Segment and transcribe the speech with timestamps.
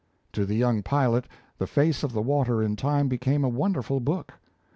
[0.33, 1.27] To the young pilot,
[1.59, 4.33] the face of the water in time became a wonderful book.